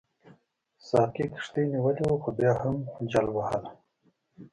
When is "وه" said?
2.07-2.17